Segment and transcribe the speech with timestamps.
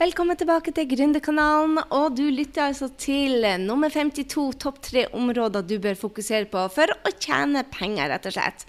[0.00, 1.76] Velkommen tilbake til Gründerkanalen.
[1.92, 6.88] Og du lytter altså til nummer 52 topp tre områder du bør fokusere på for
[7.04, 8.64] å tjene penger, rett og slett.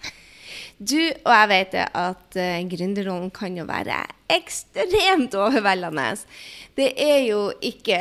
[0.81, 3.99] Du og jeg vet at uh, gründerrollen kan jo være
[4.33, 6.15] ekstremt overveldende.
[6.73, 7.99] Det er jo ikke,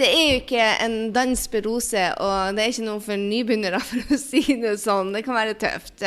[0.00, 3.78] det er jo ikke en dans på roser, og det er ikke noe for nybegynnere,
[3.90, 5.12] for å si det sånn.
[5.14, 6.02] Det kan være tøft.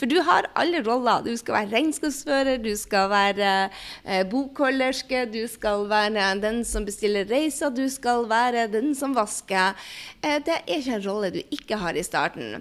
[0.00, 1.22] For du har alle roller.
[1.28, 7.30] Du skal være regnskapsfører, du skal være uh, bokholderske, du skal være den som bestiller
[7.30, 9.78] reiser, du skal være den som vasker.
[10.24, 12.58] Uh, det er ikke en rolle du ikke har i starten.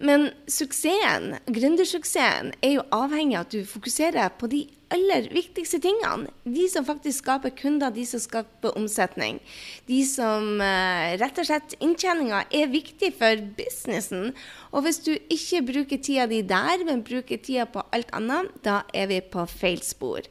[0.00, 4.62] Men suksessen, gründersuksessen er jo avhengig av at du fokuserer på de
[4.94, 6.30] aller viktigste tingene.
[6.44, 9.38] De som faktisk skaper kunder, de som skaper omsetning.
[9.88, 14.32] De som uh, rett og slett Inntjeninga er viktig for businessen.
[14.74, 18.80] Og hvis du ikke bruker tida di der, men bruker tida på alt annet, da
[18.94, 20.26] er vi på feil spor.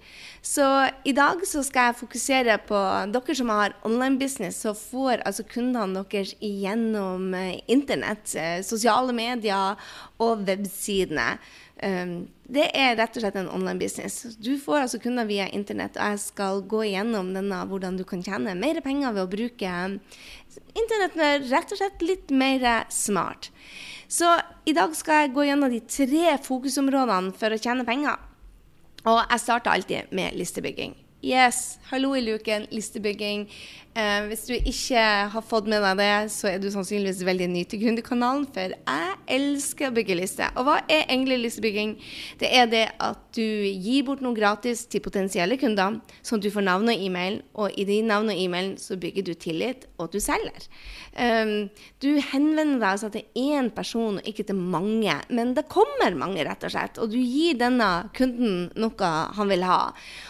[0.46, 0.66] Så
[1.08, 2.80] i dag så skal jeg fokusere på
[3.12, 9.16] dere som har online business, så får altså kundene deres igjennom uh, internett, uh, sosiale
[9.16, 9.80] medier
[10.20, 11.34] og websidene.
[11.80, 14.36] Um, det er rett og slett en online business.
[14.42, 18.24] Du får altså kunder via internett, og jeg skal gå igjennom denne hvordan du kan
[18.26, 19.76] tjene mer penger ved å bruke
[20.76, 23.52] internett rett og slett litt mer smart.
[24.10, 24.34] Så
[24.68, 28.18] i dag skal jeg gå gjennom de tre fokusområdene for å tjene penger.
[29.08, 30.98] Og jeg starter alltid med listebygging.
[31.22, 33.50] Yes, hallo i luken, listebygging.
[34.00, 35.02] Eh, hvis du ikke
[35.34, 39.16] har fått med deg det, så er du sannsynligvis veldig ny til Gründerkanalen, for jeg
[39.36, 40.54] elsker å bygge lister.
[40.56, 41.96] Og hva er egentlig listebygging?
[42.40, 46.54] Det er det at du gir bort noe gratis til potensielle kunder, sånn at du
[46.54, 50.14] får navn og e-mail, og i din navn og e-mail så bygger du tillit, og
[50.14, 50.70] du selger.
[51.20, 51.68] Um,
[52.00, 56.46] du henvender deg altså til én person, og ikke til mange, men det kommer mange,
[56.48, 59.82] rett og slett, og du gir denne kunden noe han vil ha.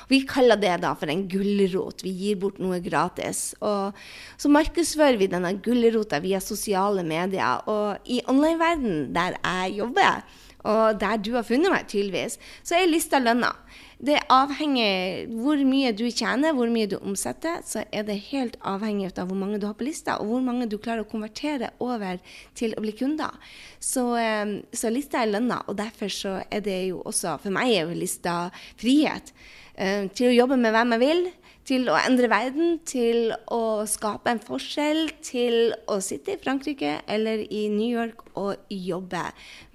[0.09, 2.03] Vi kaller det da for en gulrot.
[2.05, 3.53] Vi gir bort noe gratis.
[3.61, 3.95] Og
[4.39, 7.63] så markedsfører vi denne gulrota via sosiale medier.
[7.69, 10.23] Og i online-verdenen, der jeg jobber,
[10.67, 12.35] og der du har funnet meg, tydeligvis,
[12.67, 13.53] så er lista lønna.
[13.99, 19.09] Det avhenger hvor mye du tjener, hvor mye du omsetter, så er det helt avhengig
[19.11, 22.19] av hvor mange du har på lista, og hvor mange du klarer å konvertere over
[22.55, 23.35] til å bli kunder.
[23.79, 27.75] Så, eh, så lista er lønna, og derfor så er det jo også For meg
[27.75, 29.33] er jo lista frihet.
[29.79, 31.21] Eh, til å jobbe med hvem jeg vil,
[31.69, 37.45] til å endre verden, til å skape en forskjell, til å sitte i Frankrike eller
[37.47, 39.29] i New York og jobbe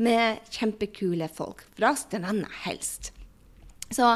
[0.04, 1.64] med kjempekule folk.
[1.78, 3.14] Fra stranda helst.
[3.94, 4.08] Så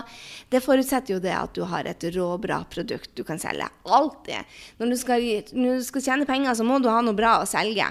[0.51, 3.69] det forutsetter jo det at du har et råbra produkt du kan selge.
[3.85, 4.59] Alltid.
[4.81, 7.49] Når du skal, når du skal tjene penger, så må du ha noe bra å
[7.49, 7.87] selge.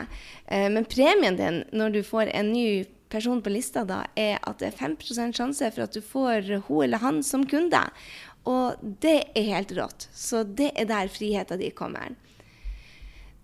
[0.46, 2.68] Eh, men premien din når du får en ny
[3.10, 6.86] person på lista da, er at det er 5% sjanse for at du får hun
[6.86, 7.82] eller han som kunde.
[8.48, 10.08] Og det er helt rått.
[10.16, 12.16] Så det er der friheten din kommer.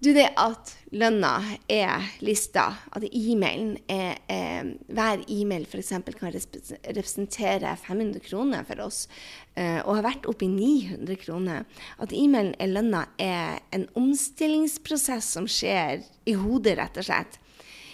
[0.04, 1.38] Du, det at lønna
[1.72, 5.94] er lista, at e-mailen er, er Hver e-mail f.eks.
[6.18, 9.06] kan representere 500 kroner for oss,
[9.56, 11.64] eh, og har vært oppe i 900 kroner.
[12.04, 17.40] At e-mailen er lønna, er en omstillingsprosess som skjer i hodet, rett og slett.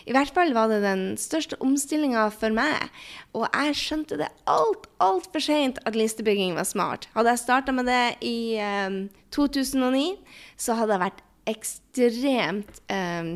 [0.07, 2.89] I hvert fall var det den største omstillinga for meg.
[3.35, 7.09] Og jeg skjønte det alt, altfor seint at listebygging var smart.
[7.15, 10.05] Hadde jeg starta med det i um, eh, 2009,
[10.59, 13.33] så hadde jeg vært ekstremt um,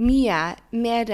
[0.00, 0.40] mye
[0.72, 1.12] mer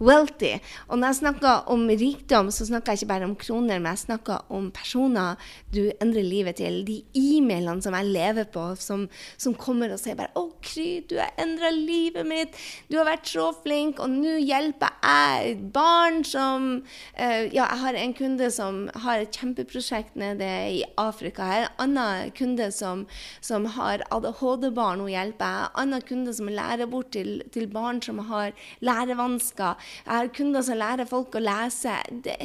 [0.00, 0.58] wealthy.
[0.88, 4.04] Og når jeg snakker om rikdom, så snakker jeg ikke bare om kroner, men jeg
[4.06, 5.40] snakker om personer
[5.74, 6.82] du endrer livet til.
[6.86, 9.06] De e-mailene som jeg lever på, som,
[9.40, 12.56] som kommer og sier bare 'Å, Kry, du har endra livet mitt.
[12.90, 16.70] Du har vært så flink, og nå hjelper jeg barn som
[17.18, 20.48] uh, Ja, jeg har en kunde som har et kjempeprosjekt nede
[20.78, 21.44] i Afrika.
[21.44, 23.04] Jeg har en annen kunde som,
[23.44, 25.70] som har ADHD-barn, hun hjelper jeg.
[25.74, 28.54] En annen kunde som lærer bort til, til barn som har
[28.84, 29.73] lærevansker.
[29.76, 31.96] Jeg har kunder som lærer folk å lese.
[32.24, 32.36] Det,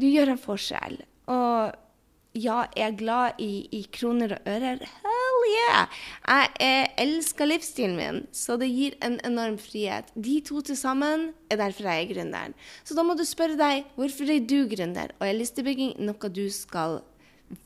[0.00, 1.00] du gjør en forskjell.
[1.30, 1.78] Og
[2.38, 4.84] ja, jeg er glad i, i kroner og ører.
[5.02, 6.00] Hell yeah!
[6.28, 10.12] Jeg, jeg elsker livsstilen min, så det gir en enorm frihet.
[10.14, 12.54] De to til sammen er derfor jeg er gründeren.
[12.86, 16.46] Så da må du spørre deg hvorfor er du gründer, og er listebygging noe du
[16.54, 17.00] skal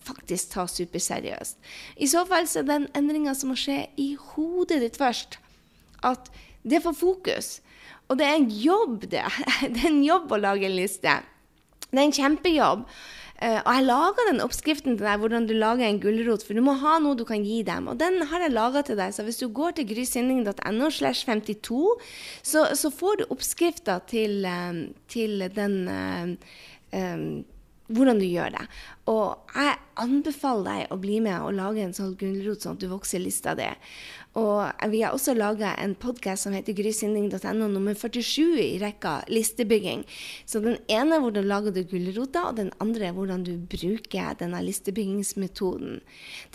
[0.04, 1.58] faktisk ta superseriøst.
[2.00, 5.36] I så fall så er den endringa som må skje i hodet ditt først,
[6.00, 6.32] at
[6.64, 7.58] det får fokus.
[8.08, 9.24] Og det er en jobb, det.
[9.74, 11.20] Det er en jobb å lage en liste.
[11.90, 12.88] Det er en kjempejobb.
[13.34, 16.44] Uh, og jeg laga den oppskriften til deg, hvordan du lager en gulrot.
[16.46, 17.88] For du må ha noe du kan gi dem.
[17.90, 19.14] Og den har jeg laga til deg.
[19.16, 21.80] Så hvis du går til grysynding.no slash 52,
[22.42, 27.42] så, så, får du oppskrifta til, um, til den um,
[27.92, 28.64] hvordan du gjør det.
[29.10, 32.88] Og jeg anbefaler deg å bli med og lage en sånn gulrot, sånn at du
[32.90, 33.66] vokser lista di.
[34.40, 40.06] Og vi har også laga en podkast som heter grysynding.no nummer 47 i rekka listebygging.
[40.48, 44.34] Så den ene er hvordan lager du gulrota, og den andre er hvordan du bruker
[44.40, 46.00] denne listebyggingsmetoden.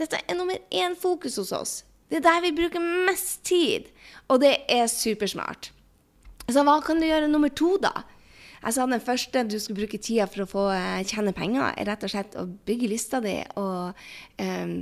[0.01, 1.75] Dette er nummer én fokus hos oss.
[2.09, 3.91] Det er der vi bruker mest tid,
[4.27, 5.69] og det er supersmart.
[6.49, 8.01] Så hva kan du gjøre nummer to, da?
[8.59, 11.87] Jeg sa den første du skulle bruke tida for å få eh, tjene penger, er
[11.87, 13.37] rett og slett å bygge lista di.
[13.59, 13.95] Og
[14.43, 14.73] um,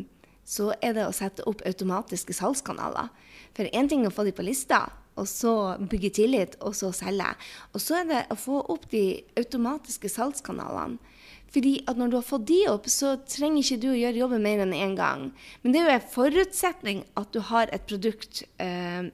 [0.47, 3.12] så er det å sette opp automatiske salgskanaler.
[3.57, 4.85] For én ting er å få de på lista,
[5.18, 7.29] og så bygge tillit, og så selge.
[7.74, 11.01] Og så er det å få opp de automatiske salgskanalene.
[11.47, 14.44] Fordi at når du har fått de opp, så trenger ikke du å gjøre jobben
[14.44, 15.29] mer enn én gang.
[15.63, 19.07] Men det er jo en forutsetning at du har et produkt øh,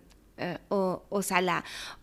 [0.74, 0.82] å,
[1.14, 1.60] å selge.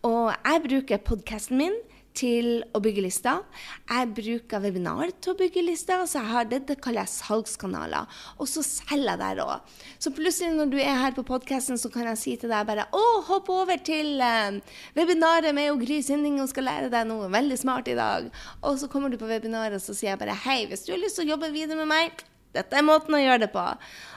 [0.07, 1.75] Og jeg bruker podkasten min
[2.17, 3.41] til å bygge lister.
[3.89, 6.03] Jeg bruker webinar til å bygge lister.
[6.09, 8.21] Så jeg har det, det kaller jeg salgskanaler.
[8.37, 9.75] Og så selger jeg der òg.
[10.01, 12.87] Så plutselig når du er her på podkasten, så kan jeg si til deg bare
[12.95, 14.59] å, hopp over til eh,
[14.97, 18.27] webinaret med Gry Sinding, hun skal lære deg noe veldig smart i dag.
[18.65, 21.01] Og så kommer du på webinaret, og så sier jeg bare hei, hvis du har
[21.01, 22.25] lyst til å jobbe videre med meg
[22.55, 23.63] dette er måten å gjøre det på.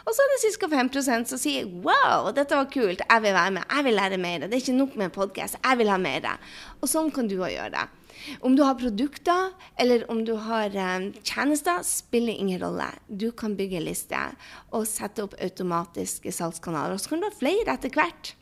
[0.05, 0.69] Og så er det ca.
[0.73, 4.47] 5% som sier wow, dette var kult, jeg vil være med, jeg vil lære mer.
[4.47, 6.27] Det er ikke nok med podkast, jeg vil ha mer.
[6.81, 7.85] Og sånn kan du òg gjøre det.
[8.47, 12.87] Om du har produkter eller om du har um, tjenester, spiller ingen rolle.
[13.09, 14.21] Du kan bygge en liste
[14.75, 16.95] og sette opp automatiske salgskanaler.
[16.95, 18.35] Og så kan du ha flere etter hvert.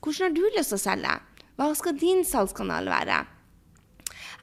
[0.00, 1.16] Hvordan har du lyst til å selge?
[1.56, 3.24] Hva skal din salgskanal være?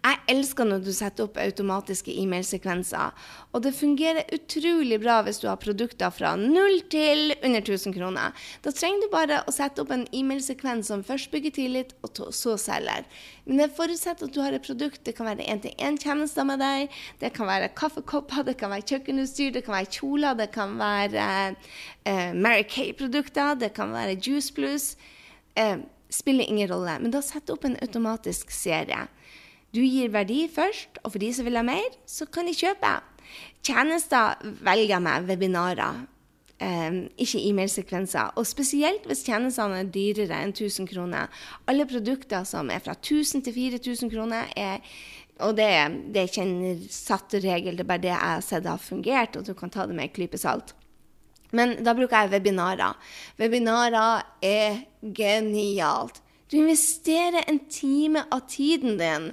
[0.04, 3.14] Jeg elsker når du setter opp automatiske e-mailsekvenser.
[3.56, 8.36] Og det fungerer utrolig bra hvis du har produkter fra null til under 1000 kroner.
[8.66, 12.58] Da trenger du bare å sette opp en e-mailsekvens som først bygger tillit, og så
[12.60, 13.08] selger.
[13.48, 15.06] Men det forutsetter at du har et produkt.
[15.08, 17.00] Det kan være én-til-én-tjenester med deg.
[17.24, 21.32] Det kan være kaffekopper, det kan være kjøkkenutstyr, det kan være kjoler, det kan være
[22.04, 24.94] eh, Mary Kay-produkter, det kan være Juice Plus.
[25.56, 25.78] Eh,
[26.12, 27.00] spiller ingen rolle.
[27.00, 29.08] Men da sett opp en automatisk serie.
[29.74, 32.92] Du gir verdi først, og for de som vil ha mer, så kan de kjøpe.
[33.66, 36.04] Tjenester velger meg webinarer,
[36.62, 38.36] um, ikke e-mailsekvenser.
[38.38, 41.32] Og spesielt hvis tjenestene er dyrere enn 1000 kroner.
[41.66, 44.84] Alle produkter som er fra 1000 til 4000 kroner, er
[45.42, 45.66] og det,
[46.14, 49.40] det er ikke en satt regel, det er bare det jeg har sett har fungert,
[49.40, 50.76] og du kan ta det med en klype salt.
[51.54, 52.94] Men da bruker jeg webinarer.
[53.42, 54.84] Webinarer er
[55.18, 56.22] genialt.
[56.52, 59.32] Du investerer en time av tiden din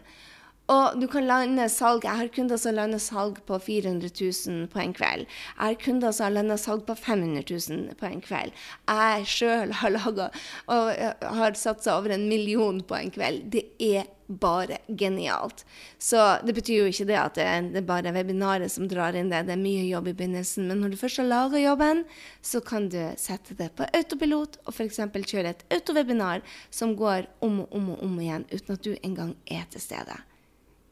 [0.71, 2.05] og du kan lande salg.
[2.07, 5.27] Jeg har kunder som lander salg på 400 000 på en kveld.
[5.27, 8.55] Jeg har kunder som har landa salg på 500 000 på en kveld.
[8.87, 10.31] Jeg sjøl har laga
[10.71, 10.95] og
[11.41, 13.51] har satsa over en million på en kveld.
[13.51, 15.65] Det er bare genialt.
[15.99, 19.43] Så det betyr jo ikke det at det er bare webinaret som drar inn det.
[19.49, 20.69] Det er mye jobb i begynnelsen.
[20.71, 22.05] Men når du først har laga jobben,
[22.43, 25.03] så kan du sette det på autopilot og f.eks.
[25.03, 29.35] kjøre et autowebinar som går om og om og om igjen uten at du engang
[29.51, 30.21] er til stede.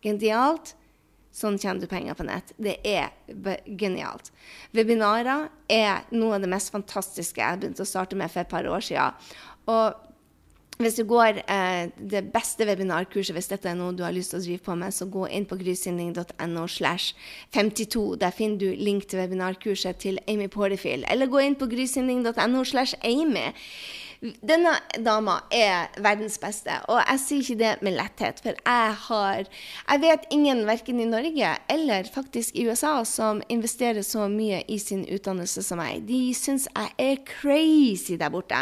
[0.05, 0.75] Genialt.
[1.39, 2.51] Sånn tjener du penger på nett.
[2.57, 3.13] Det er
[3.79, 4.33] genialt.
[4.75, 8.67] Webinarer er noe av det mest fantastiske jeg begynte å starte med for et par
[8.67, 9.33] år siden.
[9.69, 10.09] Og
[10.79, 14.39] hvis du går eh, det beste webinarkurset, hvis dette er noe du har lyst til
[14.39, 17.19] å drive på med, så gå inn på grysynding.no slash
[17.55, 18.05] 52.
[18.23, 21.03] Der finner du link til webinarkurset til Amy Porterfield.
[21.11, 23.49] Eller gå inn på grysynding.no slash Amy.
[24.19, 24.73] Denne
[25.07, 28.41] dama er verdens beste, og jeg sier ikke det med letthet.
[28.43, 29.45] For jeg har
[29.89, 34.79] Jeg vet ingen verken i Norge eller faktisk i USA som investerer så mye i
[34.79, 36.03] sin utdannelse som meg.
[36.09, 38.59] De syns jeg er crazy der borte.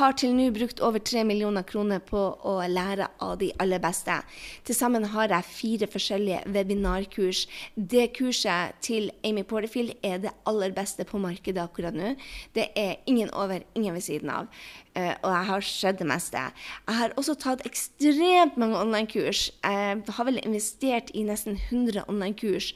[0.00, 4.18] Har til nå brukt over tre millioner kroner på å lære av de aller beste.
[4.64, 7.46] Til sammen har jeg fire forskjellige webinarkurs.
[7.76, 12.16] Det kurset til Amy Porterfield er det aller beste på markedet akkurat nå.
[12.54, 14.50] Det er ingen over, ingen ved siden av.
[14.98, 16.40] Uh, og jeg har sett det meste.
[16.88, 19.44] Jeg har også tatt ekstremt mange online-kurs.
[19.62, 22.72] Jeg har vel investert i nesten 100 online-kurs.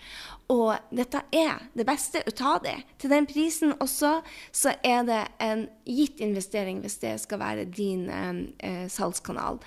[0.52, 2.76] Og dette er det beste å ta det.
[3.00, 4.20] Til den prisen også,
[4.52, 9.60] så er det en gitt investering hvis det skal være din eh, salgskanal.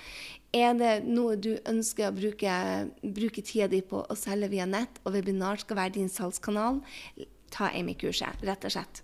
[0.56, 2.52] Er det noe du ønsker å bruke,
[3.02, 6.80] bruke tida di på å selge via nett, og webinar skal være din salgskanal,
[7.52, 9.02] ta Amy-kurset, rett og slett.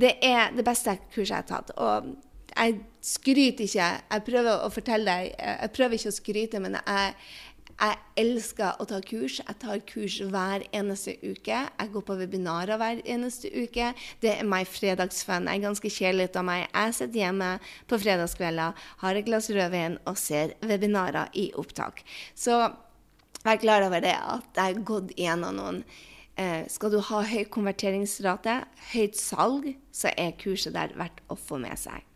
[0.00, 1.74] Det er det beste kurset jeg har tatt.
[1.76, 2.14] Og
[2.56, 3.86] jeg skryter ikke.
[4.10, 7.14] Jeg prøver å fortelle deg Jeg prøver ikke å skryte, men jeg,
[7.80, 9.38] jeg elsker å ta kurs.
[9.40, 11.62] Jeg tar kurs hver eneste uke.
[11.64, 13.92] Jeg går på webinarer hver eneste uke.
[14.20, 15.48] Det er meg fredagsfan.
[15.48, 16.66] Jeg er ganske kjedelig av meg.
[16.68, 17.54] Jeg sitter hjemme
[17.88, 22.04] på fredagskvelder, har et glass rødvin og ser webinarer i opptak.
[22.36, 22.60] Så
[23.44, 25.82] vær klar over det at jeg har gått gjennom noen
[26.36, 28.60] eh, Skal du ha høy konverteringsrate,
[28.92, 32.09] høyt salg, så er kurset der verdt å få med seg.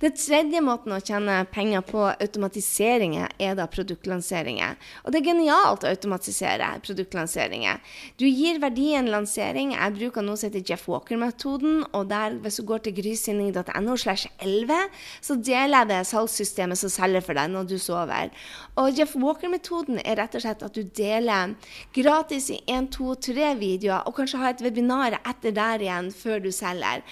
[0.00, 4.78] Det tredje måten å tjene penger på automatiseringer, er da produktlanseringer.
[5.04, 7.80] Og det er genialt å automatisere produktlanseringer.
[8.20, 9.74] Du gir verdi en lansering.
[9.76, 11.84] Jeg bruker noe som heter Jeff Walker-metoden.
[11.96, 14.88] Og der, hvis du går til grysynding.no slash 11,
[15.24, 18.32] så deler jeg det salgssystemet som selger for deg når du sover.
[18.80, 21.54] Og Jeff Walker-metoden er rett og slett at du deler
[21.96, 26.42] gratis i 1, 2, 3 videoer, og kanskje ha et webinar etter der igjen før
[26.44, 27.04] du selger.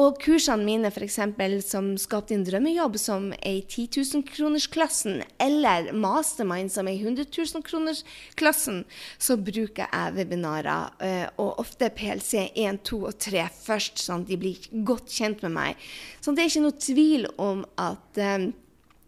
[0.00, 1.20] Og kursene mine, f.eks.
[1.66, 7.28] som Skap din drømmejobb, som er i 10 000-kronersklassen, eller Mastermind, som er i 100
[7.28, 8.78] 000-kronersklassen,
[9.20, 14.32] så bruker jeg webinarer, eh, og ofte PLC 1, 2 og 3 først, sånn at
[14.32, 15.88] de blir godt kjent med meg.
[16.24, 18.48] Så det er ikke noe tvil om at Uh,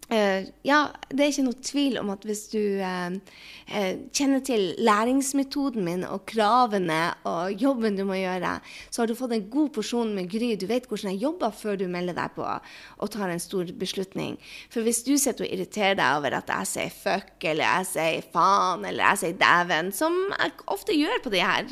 [0.09, 0.79] ja,
[1.13, 6.05] det er ikke noe tvil om at hvis du uh, uh, kjenner til læringsmetoden min
[6.07, 8.55] og kravene og jobben du må gjøre,
[8.89, 10.55] så har du fått en god porsjon med Gry.
[10.57, 14.39] Du vet hvordan jeg jobber før du melder deg på og tar en stor beslutning.
[14.73, 18.29] For hvis du sitter og irriterer deg over at jeg sier fuck, eller jeg sier
[18.33, 21.69] faen, eller jeg sier dæven, som jeg ofte gjør på de her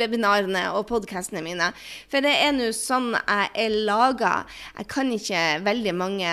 [0.00, 1.68] webinarene og podkastene mine,
[2.08, 4.34] for det er nå sånn jeg er laga.
[4.78, 6.32] Jeg kan ikke veldig mange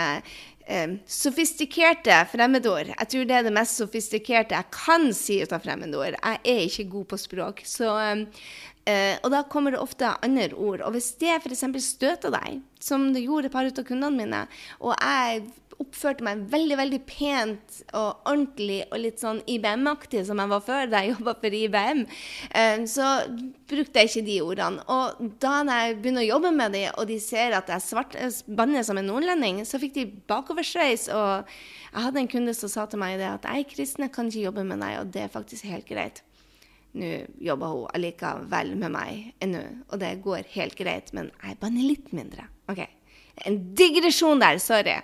[0.69, 2.93] eh, sofistikerte fremmedord.
[2.93, 6.17] Jeg tror det er det mest sofistikerte jeg kan si ut av fremmedord.
[6.17, 7.63] Jeg er ikke god på språk.
[7.67, 7.89] Så,
[8.85, 10.85] eh, og da kommer det ofte andre ord.
[10.85, 11.65] Og hvis det f.eks.
[11.85, 14.45] støter deg, som det gjorde et par av kundene mine,
[14.79, 15.49] og jeg
[15.79, 20.91] oppførte meg veldig veldig pent og ordentlig og litt sånn IBM-aktig som jeg var før
[20.91, 22.03] da jeg jobba for IBM,
[22.51, 23.07] eh, så
[23.69, 24.85] brukte jeg ikke de ordene.
[24.91, 28.17] Og da jeg begynner å jobbe med dem, og de ser at jeg svart,
[28.47, 31.07] banner som en nordlending, så fikk de bakoversveis.
[31.15, 31.53] Og
[31.89, 34.65] jeg hadde en kunde som sa til meg det at jeg kristne kan ikke jobbe
[34.67, 36.23] med deg, og det er faktisk helt greit.
[36.97, 37.09] Nå
[37.45, 42.11] jobber hun allikevel med meg ennå, og det går helt greit, men jeg banner litt
[42.15, 42.49] mindre.
[42.71, 42.81] OK.
[43.47, 44.97] En digresjon der, sorry.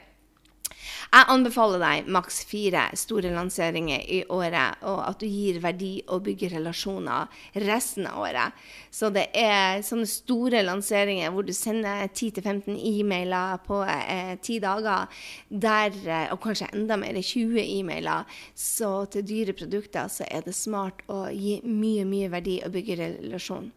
[1.11, 6.25] Jeg anbefaler deg maks fire store lanseringer i året, og at du gir verdi og
[6.27, 7.31] bygger relasjoner
[7.65, 8.65] resten av året.
[8.93, 14.63] Så det er sånne store lanseringer hvor du sender 10-15 e-mailer på eh, ti eh,
[14.63, 15.07] dager,
[15.49, 18.27] der, eh, og kanskje enda mer, 20 e-mailer.
[18.55, 22.99] Så til dyre produkter så er det smart å gi mye, mye verdi og bygge
[23.01, 23.71] relasjon.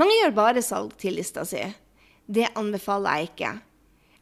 [0.00, 1.62] Mange gjør bare salg til lista si.
[2.30, 3.56] Det anbefaler jeg ikke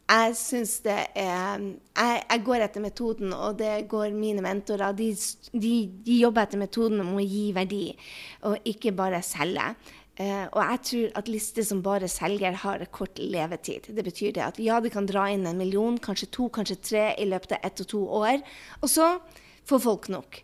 [0.09, 4.95] jeg syns det er jeg, jeg, går etter metoden, og det går mine mentorer.
[4.97, 5.11] De,
[5.53, 5.73] de,
[6.05, 7.85] de, jobber etter metoden om å gi verdi,
[8.49, 9.67] og ikke bare selge.
[10.19, 13.91] Uh, og jeg tror at lister som bare selger, har kort levetid.
[13.95, 17.05] Det betyr det at ja, de kan dra inn en million, kanskje to, kanskje tre
[17.15, 18.41] i løpet av ett og to år.
[18.81, 19.13] Og så
[19.69, 20.41] får folk nok.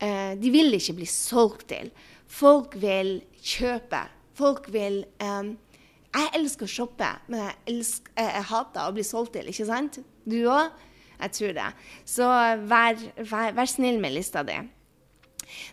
[0.00, 1.90] Uh, de vil ikke bli solgt til.
[2.28, 4.06] Folk vil kjøpe.
[4.38, 5.56] Folk vil um,
[6.14, 10.00] jeg elsker å shoppe, men jeg, elsker, jeg, hater å bli solgt til, ikke sant?
[10.28, 10.72] Du òg?
[11.18, 11.68] Jeg tror det.
[12.06, 12.26] Så
[12.70, 14.56] vær, vær, vær, snill med lista di.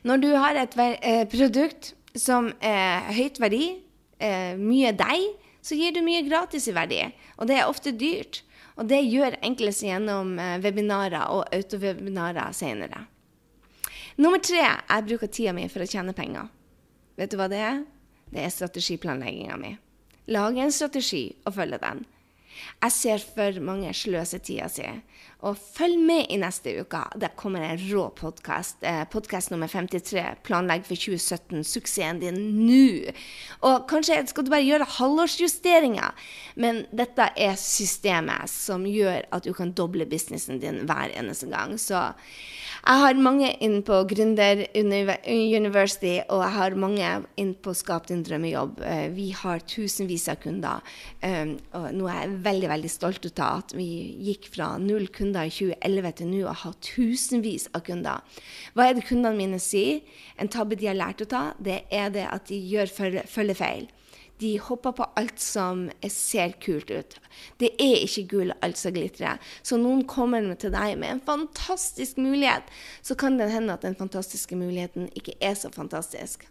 [0.08, 3.66] Når du har et eh, produkt som er høyt verdi,
[4.18, 5.28] eh, mye deg,
[5.66, 7.02] så gir du mye gratis i verdi.
[7.38, 8.42] Og det er ofte dyrt.
[8.76, 13.06] Og det gjør enklest gjennom eh, webinarer og autovebinarer senere.
[14.18, 16.50] Nummer tre jeg bruker tida mi for å tjene penger.
[17.20, 17.82] Vet du hva det er?
[18.32, 19.76] Det er strategiplanlegginga mi.
[20.28, 22.06] Lage en strategi og følge den.
[22.84, 24.86] Jeg ser for mange sløse tida si.
[25.46, 27.02] Og følg med i neste uke.
[27.20, 28.80] Der kommer en rå podkast.
[28.82, 30.40] Eh, podkast nummer 53.
[30.48, 31.64] Planlegg for 2017.
[31.68, 33.12] Suksessen din nå.
[33.68, 36.16] Og kanskje skal du bare gjøre halvårsjusteringer.
[36.56, 41.76] Men dette er systemet som gjør at du kan doble businessen din hver eneste gang.
[41.78, 42.08] Så
[42.86, 47.08] jeg har mange inn på Gründer University, og jeg har mange
[47.42, 48.84] inn på Skap din drømmejobb.
[48.86, 50.84] Eh, vi har tusenvis av kunder.
[51.26, 53.88] Um, og nå er jeg veldig veldig stolt av at vi
[54.28, 58.22] gikk fra null kunder i 2011 til nå å ha tusenvis av kunder.
[58.78, 60.04] Hva er det kundene mine sier?
[60.38, 63.90] En tabbe de har lært å ta, det er det at de gjør følgefeil.
[64.40, 67.20] De hopper på alt som ser kult ut.
[67.62, 69.40] Det er ikke gull alt som glitrer.
[69.64, 72.68] Så noen kommer til deg med en fantastisk mulighet,
[73.02, 76.48] så kan det hende at den fantastiske muligheten ikke er så fantastisk.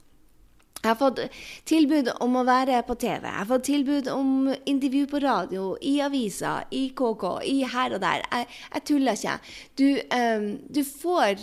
[0.85, 1.21] Jeg har fått
[1.65, 3.23] tilbud om å være på TV.
[3.25, 8.03] Jeg har fått tilbud om intervju på radio, i aviser, i KK, i her og
[8.03, 8.25] der.
[8.29, 9.37] Jeg, jeg tuller ikke.
[9.81, 10.45] Du, um,
[10.77, 11.41] du, får,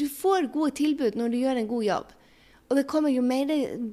[0.00, 2.16] du, får, gode tilbud når du gjør en god jobb.
[2.66, 3.50] Og det kommer jo mer,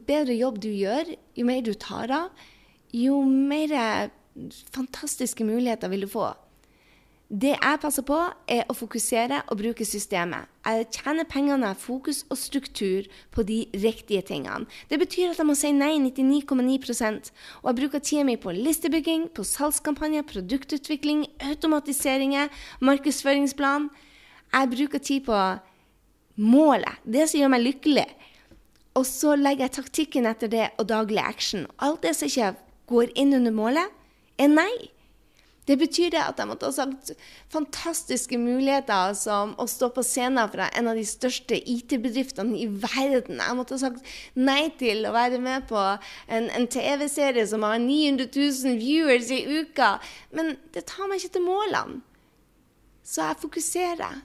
[0.08, 2.48] bedre jobb du gjør, jo mer du tar av,
[2.94, 4.10] jo mer
[4.74, 6.32] fantastiske muligheter vil du få.
[7.34, 8.18] Det jeg passer på,
[8.52, 10.46] er å fokusere og bruke systemet.
[10.68, 14.68] Jeg tjener pengene av fokus og struktur på de riktige tingene.
[14.90, 17.32] Det betyr at jeg må si nei 99,9%
[17.64, 22.54] og jeg bruker tida mi på listebygging, på salgskampanjer, produktutvikling, automatiseringer,
[22.86, 23.90] markedsføringsplan.
[24.54, 25.40] Jeg bruker tid på
[26.38, 28.06] målet, det som gjør meg lykkelig.
[29.00, 31.66] Og så legger jeg taktikken etter det og daglig action.
[31.82, 32.54] Alt det som ikke
[32.92, 34.02] går inn under målet,
[34.38, 34.94] er nei.
[35.64, 37.14] Det betyr det at jeg måtte ha sagt
[37.54, 43.40] fantastiske muligheter som å stå på scenen fra en av de største IT-bedriftene i verden.
[43.40, 44.04] Jeg måtte ha sagt
[44.36, 49.46] nei til å være med på en, en TV-serie som har 900 000 viewers i
[49.62, 49.96] uka.
[50.36, 52.04] Men det tar meg ikke til målene.
[53.04, 54.20] Så jeg fokuserer.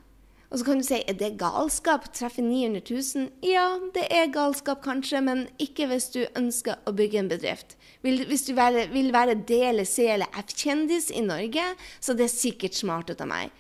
[0.49, 3.29] Og så kan du si er det galskap å treffe 900 000?
[3.45, 7.77] Ja, det er galskap kanskje, men ikke hvis du ønsker å bygge en bedrift.
[8.01, 11.65] Hvis du vil være D eller C eller F-kjendis i Norge,
[12.01, 13.53] så det er sikkert smart ut av meg.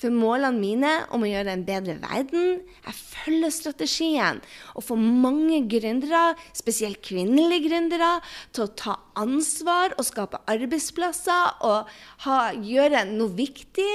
[0.00, 4.40] For målene mine om å gjøre en bedre verden, jeg følger strategien.
[4.72, 8.14] Å få mange gründere, spesielt kvinnelige gründere,
[8.56, 11.92] til å ta ansvar og skape arbeidsplasser og
[12.24, 13.92] ha, gjøre noe viktig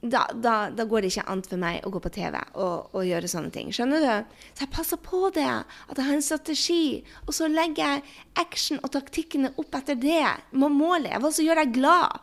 [0.00, 3.02] da, da, da, går det ikke an for meg å gå på TV og, og,
[3.04, 3.68] gjøre sånne ting.
[3.74, 4.36] Skjønner du?
[4.56, 6.84] Så jeg passer på det, at jeg har en strategi.
[7.26, 8.04] Og så legger jeg
[8.40, 10.24] action og taktikkene opp etter det.
[10.56, 11.18] Må målet.
[11.20, 12.16] Hva som gjør deg glad?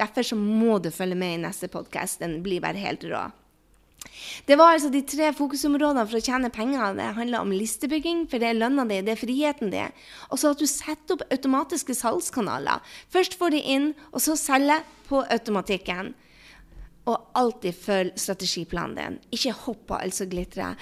[0.00, 2.20] Derfor så må du følge med i neste podkast.
[2.20, 3.30] Den blir bare helt rå.
[4.44, 6.96] Det var altså de tre fokusområdene for å tjene penger.
[6.98, 9.94] Det handler om listebygging, for det er lønna di, det er friheten din.
[10.28, 12.82] Og så at du setter opp automatiske salgskanaler.
[13.14, 16.12] Først får de inn, og så selger på automatikken.
[17.10, 19.16] Og alltid følg strategiplanen din.
[19.34, 20.76] Ikke hopp på alt som glitrer.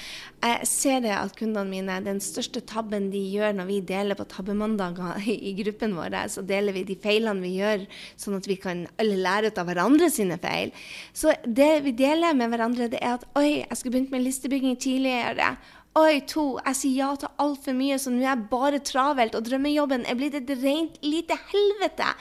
[0.44, 4.26] Jeg ser det at kundene mine, den største tabben de gjør når vi deler på
[4.28, 7.87] tabbemandager i, gruppen vår, så deler vi de feilene vi gjør,
[8.20, 10.74] sånn at vi kan alle lære ut av hverandre sine feil.
[11.16, 14.76] Så det vi deler med hverandre, det er at oi, jeg skulle begynt med listebygging
[14.76, 15.54] tidligere.
[15.98, 19.48] Oi, to, jeg sier ja til altfor mye, så nå er jeg bare travelt, og
[19.48, 22.12] drømmejobben er blitt et rent lite helvete.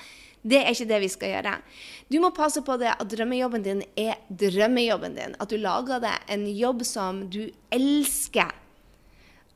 [0.41, 1.55] Det er ikke det vi skal gjøre.
[2.07, 5.35] Du må passe på det at drømmejobben din er drømmejobben din.
[5.39, 7.43] At du lager deg en jobb som du
[7.75, 8.53] elsker.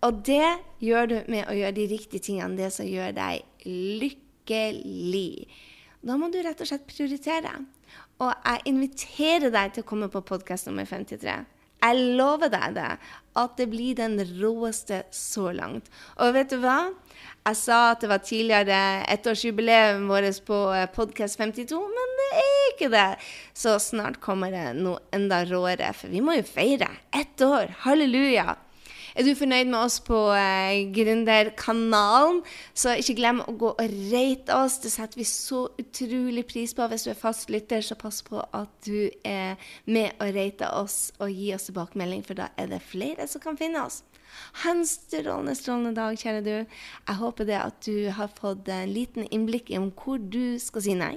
[0.04, 5.48] Og det gjør du med å gjøre de riktige tingene, det som gjør deg lykkelig.
[6.04, 7.56] Da må du rett og slett prioritere.
[8.20, 11.38] Og jeg inviterer deg til å komme på podkast nummer 53.
[11.84, 12.92] Jeg lover deg det,
[13.40, 15.90] at det blir den råeste så langt.
[16.20, 16.94] Og vet du hva?
[17.44, 18.76] Jeg sa at det var tidligere
[19.12, 20.58] ettårsjubileum vårt på
[20.96, 23.10] Podcast Podkast 52, men det er ikke det.
[23.52, 27.74] Så snart kommer det noe enda råere, for vi må jo feire ett år.
[27.84, 28.56] Halleluja.
[29.14, 32.40] Er du fornøyd med oss på eh, Gründerkanalen,
[32.74, 34.80] så ikke glem å gå og rate oss.
[34.82, 36.88] Det setter vi så utrolig pris på.
[36.88, 41.12] Hvis du er fast lytter, så pass på at du er med og rater oss
[41.20, 44.00] og gir oss tilbakemelding, for da er det flere som kan finne oss.
[44.64, 46.56] Ha en strålende, strålende dag, kjære du.
[46.64, 50.86] Jeg håper det at du har fått en liten innblikk i om hvor du skal
[50.86, 51.16] si nei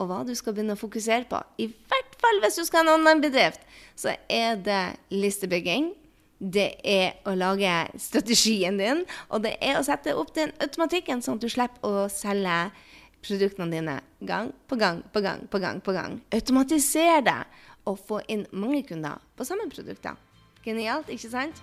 [0.00, 1.38] og hva du skal begynne å fokusere på.
[1.62, 3.60] I hvert fall hvis du skal ha en online-bedrift,
[3.94, 4.84] så er det
[5.14, 5.92] listebygging
[6.42, 7.70] det er å lage
[8.02, 12.08] strategien din, og det er å sette opp den automatikken, sånn at du slipper å
[12.10, 12.56] selge
[13.22, 15.80] produktene dine gang på gang på gang på gang.
[15.80, 16.18] på gang.
[16.34, 17.44] Automatiser det
[17.86, 20.18] og få inn mange kunder på samme produkter.
[20.66, 21.62] Genialt, ikke sant?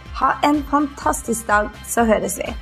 [0.21, 2.53] Ha en fantastisk dag, så høres vi.